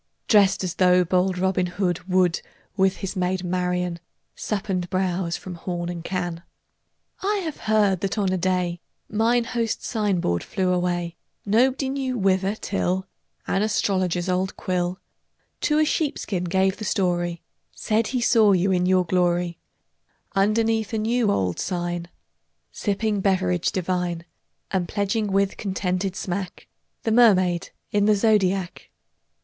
Drest 0.27 0.63
as 0.63 0.73
though 0.73 1.03
bold 1.03 1.37
Robin 1.37 1.67
Hood 1.67 1.97
10 2.05 2.15
Would, 2.15 2.41
with 2.75 2.95
his 2.97 3.15
maid 3.15 3.43
Marian, 3.43 3.99
Sup 4.33 4.67
and 4.67 4.89
bowse 4.89 5.37
from 5.37 5.53
horn 5.53 5.89
and 5.89 6.03
can. 6.03 6.41
I 7.21 7.35
have 7.43 7.57
heard 7.67 7.99
that 8.01 8.17
on 8.17 8.29
a 8.33 8.37
day 8.39 8.81
Mine 9.07 9.43
host's 9.43 9.85
sign 9.85 10.19
board 10.19 10.43
flew 10.43 10.73
away, 10.73 11.17
Nobody 11.45 11.87
knew 11.87 12.17
whither, 12.17 12.55
till 12.55 13.05
An 13.45 13.61
astrologer's 13.61 14.27
old 14.27 14.55
quill 14.57 14.99
To 15.69 15.77
a 15.77 15.85
sheepskin 15.85 16.45
gave 16.45 16.77
the 16.77 16.83
story, 16.83 17.43
Said 17.71 18.07
he 18.07 18.21
saw 18.21 18.53
you 18.53 18.71
in 18.71 18.87
your 18.87 19.05
glory, 19.05 19.59
Underneath 20.35 20.93
a 20.93 20.97
new 20.97 21.29
old 21.29 21.59
sign 21.59 22.07
Sipping 22.71 23.21
beverage 23.21 23.71
divine, 23.71 24.21
20 24.25 24.25
And 24.71 24.87
pledging 24.87 25.27
with 25.31 25.57
contented 25.57 26.15
smack 26.15 26.67
The 27.03 27.11
Mermaid 27.11 27.69
in 27.91 28.05
the 28.05 28.15
Zodiac. 28.15 28.89